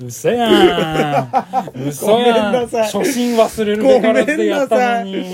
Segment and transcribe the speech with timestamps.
[0.00, 1.88] 嘘やん。
[1.88, 2.84] 嘘ごめんやんなさい。
[2.84, 5.24] 初心忘れるべからってやったのに。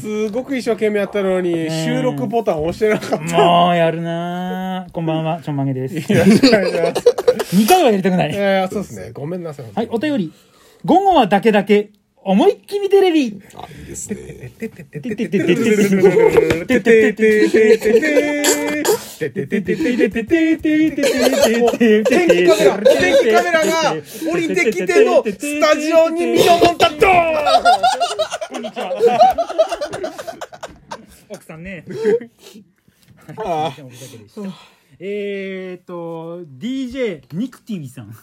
[0.00, 3.36] すごく一生懸命やったのに、収録ボタン押してなかった。
[3.36, 4.86] もうやるな。
[4.92, 5.40] こんばんは。
[5.42, 6.12] ちょんまげです。
[6.12, 7.56] よろしくお願いします。
[7.56, 8.30] 2回はやりたくない。
[8.30, 9.10] いやいや、そうですね。
[9.12, 9.66] ごめんなさい。
[9.74, 10.32] はいお便り。
[10.84, 11.90] 午後はだけだけ
[12.24, 13.40] 思いっきりテレビ。
[13.56, 14.52] あ、いいですね。
[14.58, 18.61] ててててててててててて
[19.30, 21.06] 天気カ
[22.56, 23.94] メラ、天気カメラが
[24.32, 27.34] 降りてきてのスタジオに身をもったドーン
[28.52, 28.90] こんにちは。
[31.28, 31.84] 奥さんね。
[33.36, 33.82] はい
[34.98, 38.14] えーと、DJ ニクティビさん。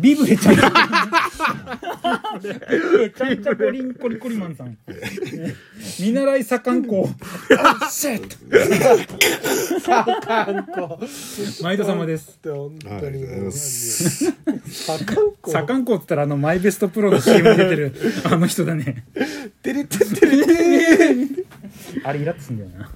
[0.00, 0.54] ビブレちゃん。
[2.00, 4.78] ちゃんちゃこりんこりこりマンさん。
[6.00, 7.08] 見習い左官校。
[7.90, 8.28] シェッ
[10.74, 10.98] ト
[11.62, 12.38] 毎度様です。
[12.44, 14.32] 本ありがとうございます。
[14.68, 17.94] 左官校左官校って言ったらあのマイベストプロの CM に出てる
[18.24, 19.04] あの人だね。
[19.62, 21.44] てれてってれて
[22.04, 22.90] あれイラッとすんだよな。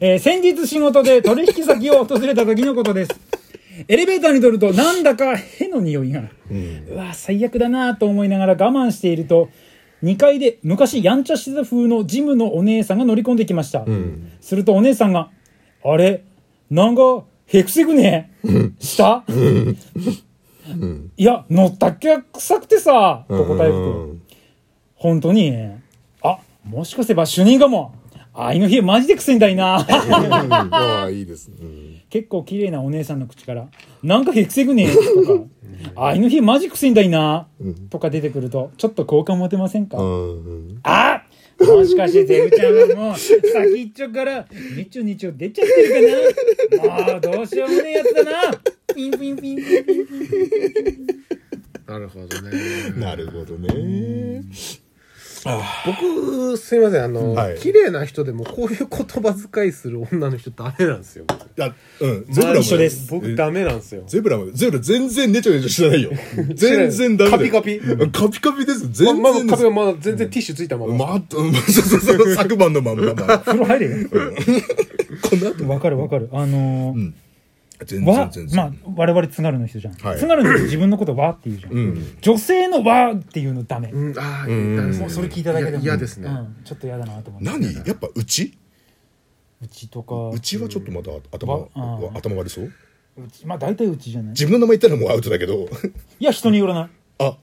[0.00, 3.10] えー先日仕事で取引先を訪れた時のことです。
[3.88, 6.22] エレベーターに乗るとなんだかへの匂いが。
[6.90, 9.48] うわ、最悪だなと思いながら我慢していると、
[10.02, 13.84] 2階で昔やんちゃしてた風のジムのお姉さんが乗り込んできました。
[14.40, 15.30] するとお姉さんが、
[15.84, 16.24] あれ？
[16.70, 18.32] なんか、へくせくね？
[18.78, 19.24] した？
[21.16, 22.08] いや、乗ったっけ？
[22.16, 24.16] が臭くてさ、と答えると。
[24.94, 25.54] 本当に？
[26.22, 27.94] あ、もしかせば主任かも。
[28.32, 29.80] あいの日マジでくせんだいな。
[29.80, 31.48] ああ、いいです。
[31.48, 31.56] ね。
[31.60, 33.68] うん結構綺麗なお姉さんの口から、
[34.02, 34.98] なんかへくせくねと
[35.94, 37.48] か、あいの日マジくせんだいな。
[37.88, 41.22] とか出てくると、ちょっと好感持てませんか、うんあ
[41.60, 47.04] もしかしてゼブちゃんはもう先っちょからにちょにちょ出ちゃってるかな？
[47.12, 48.58] もうどうしようもねえやつだな
[48.94, 51.06] ピンピンピンピンピンピン
[51.86, 52.50] なるほどね。
[52.96, 54.42] なるほどね。
[55.86, 61.24] 僕、すいません、あのはい、綺麗な人でもこういう言葉遣いする女の人ダメなんですよ。
[61.56, 64.02] いや、うん、ゼブラもね一緒です僕ダメなんですよ。
[64.06, 66.10] ゼブラも、ゼブラ全然ネチョネチョしてないよ。
[66.54, 67.38] 全然ダメだよ。
[67.38, 67.76] カピカピ？
[67.78, 68.84] うんカピカピです。
[68.84, 69.46] ま全然まだです。
[69.48, 70.94] 壁がまだ全然ティッシュついたまま。
[70.94, 71.52] まあ、うんそう
[71.84, 73.38] そうそう、 昨晩のまんまま。
[73.38, 74.08] 風呂入れよ。
[74.10, 76.28] この後、わかるわかる。
[76.32, 77.14] あのーん
[77.84, 78.56] 全わ然全然。
[78.56, 80.18] まあ我々津軽の人じゃん、はい。
[80.18, 82.16] 津軽の人自分のことわって言うじゃん、うん。
[82.20, 84.76] 女性のわっていうのダメ、うん、ああ、ん。
[84.76, 85.82] ダメですねもうそれ聞いただけでも。
[85.82, 86.28] いや嫌ですね。
[86.28, 87.48] うん、ちょっと嫌だなと思って。
[87.48, 87.74] 何？
[87.86, 88.58] やっぱうち？
[89.62, 90.30] うちとか。
[90.30, 92.64] うちはちょっとまだ頭わあ、頭悪そう？
[92.64, 94.30] うちまあ大体うちじゃない？
[94.30, 95.68] 自分の名前言ったらもうアウトだけど。
[96.18, 96.90] いや人によらない。
[97.18, 97.36] あ、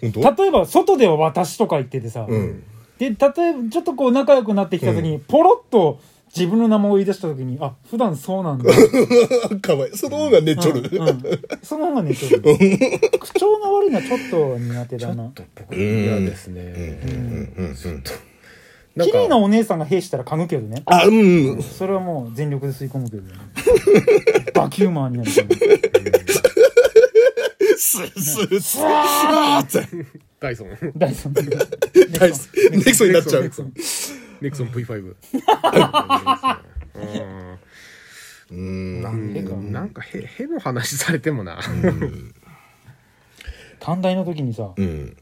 [0.00, 0.42] 本当？
[0.42, 2.64] 例えば外では私とか言っててさ、うん。
[2.98, 3.34] で例えば
[3.70, 6.00] ちょっとこう仲良くなってきた時に、ポロッと
[6.36, 8.64] 自分の名前を言い出した時にあ普段そうなんだ、
[9.62, 9.96] かわいい。
[9.96, 10.88] その方がねちょる。
[10.92, 11.20] うんうん。
[11.62, 12.56] その方がねちょっと
[13.18, 15.30] 口調が悪いのはちょっと苦手だな。
[15.56, 16.62] 僕嫌ですね。
[17.56, 18.02] うんうん。
[18.96, 20.82] なんか綺麗なお姉さんが兵したら嗅ぐけどね。
[20.86, 21.62] あ、うん。
[21.62, 23.28] それはもう全力で吸い込むけどね。
[24.54, 25.30] バキューマーになる。
[25.30, 29.86] スースースーって。
[30.40, 30.68] ダイソン。
[30.96, 31.32] ダイソン。
[32.18, 33.50] ナイスネクソになっちゃう
[34.44, 34.56] ネク。
[34.56, 35.14] ソンネクソン V5。
[38.50, 38.54] うん。
[38.54, 41.58] うんなんかへ、への話されてもな。
[43.80, 45.16] 短大の時にさ、うん。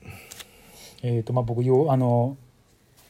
[1.03, 2.37] えっ、とまあ僕よあの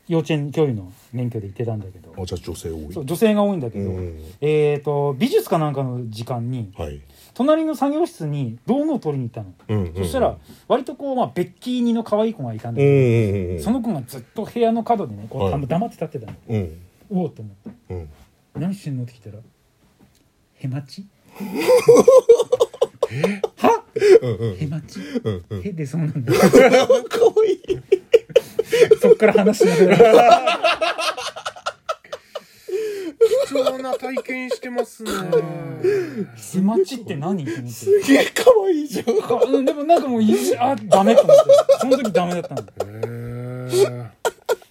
[0.08, 2.12] 幼稚園教諭の免許で行ってたんだけど。
[2.20, 2.92] あ、じゃあ女性多い。
[2.92, 4.18] そう女性が多いんだけど、うん。
[4.40, 7.00] えっ、と美術かなんかの時間にはい。
[7.34, 10.36] 隣の作業室に道具を取りに行ったの、うんうんそしたら
[10.68, 13.62] 割とこう、まあ、ベッキーニの可愛い子がいたんだうんけど、うんうん。
[13.62, 15.66] その子がずっと部屋の角でねこう、はい。
[15.66, 16.36] 黙って立ってたの。
[16.48, 16.80] うん。
[17.10, 17.94] おおって思って。
[17.94, 18.08] うん。
[18.54, 19.04] 何してんの？
[19.04, 19.38] って聞いたら
[20.56, 21.06] 「へまち
[23.56, 23.84] 」は？
[24.58, 25.00] へまち？
[25.64, 26.32] へでそうなんだ。
[26.36, 26.50] かわ
[27.46, 27.58] いい。
[29.02, 29.96] そっから話しなくなる
[33.48, 35.10] 貴重な体験してますね。
[35.10, 39.64] へまちって何って思ってすげえかわいいじゃん。
[39.64, 41.42] でもなんかもういあダメと思って
[41.80, 42.60] その時ダメだったの。
[42.60, 44.21] へー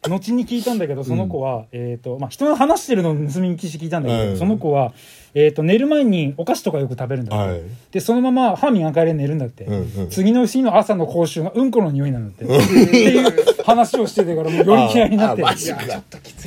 [0.10, 4.38] 後に聞いたんだけどその子は、えっ、とまあ人の話してるのを盗み聞きして聞いたんだけど、はい。
[4.38, 4.94] その子は、
[5.36, 7.62] えー、と寝る前にお菓子とかよく食べるんだって、はい。
[7.92, 10.10] でそのまま歯磨かれ寝るんだって、うんうん。
[10.10, 12.46] 次の日の朝の口臭がうんこの匂いなんだって。
[12.46, 15.44] っていう話をしててからもうより嫌いになって。
[15.44, 15.84] あマジか。
[15.84, 16.46] ちょっときつ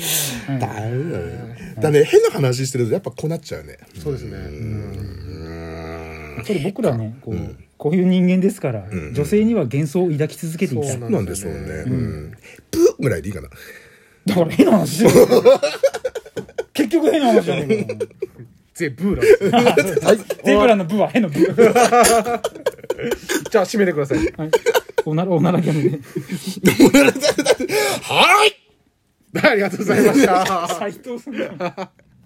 [0.48, 0.58] いな。
[0.58, 1.74] だめだね。
[1.80, 3.78] だね、変な話してるとやっぱこうなっちゃうね。
[4.02, 5.44] そうですね。
[6.36, 10.86] やっぱり僕らねこう,、こういう人間ですから、うんうん、女性には幻想を抱き続けていた。
[10.86, 13.48] そうなんでしょうね、うん、ーぐらいでいいかな。
[14.26, 15.04] だから変な話。
[16.72, 17.94] 結局変な話じゃねえか
[18.74, 19.62] ゼブーラ
[20.12, 21.46] ン ゼブラのブは変なブー。
[23.50, 24.50] じゃあ締めてください、はい、
[25.04, 26.00] おならおならギャグで。
[28.02, 28.64] はい。
[29.42, 30.68] ありがとうございました。
[30.68, 31.34] 斎藤さん